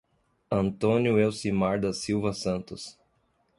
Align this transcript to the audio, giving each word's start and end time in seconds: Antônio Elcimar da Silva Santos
Antônio 0.49 1.19
Elcimar 1.19 1.79
da 1.79 1.93
Silva 1.93 2.33
Santos 2.33 2.97